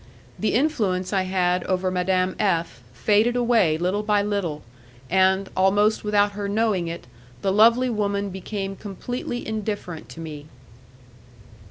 The 0.39 0.55
influence 0.55 1.13
I 1.13 1.25
had 1.29 1.63
over 1.65 1.91
Madame 1.91 2.35
F 2.39 2.81
faded 2.91 3.35
away 3.35 3.77
little 3.77 4.01
by 4.01 4.23
little, 4.23 4.63
and, 5.11 5.47
almost 5.55 6.03
without 6.03 6.31
her 6.31 6.49
knowing 6.49 6.87
it, 6.87 7.05
the 7.43 7.53
lovely 7.53 7.91
woman 7.91 8.31
became 8.31 8.75
completely 8.75 9.47
indifferent 9.47 10.09
to 10.09 10.19
me. 10.19 10.47